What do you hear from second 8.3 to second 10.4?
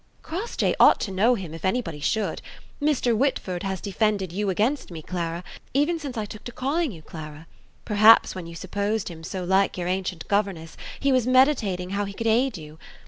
when you supposed him so like your ancient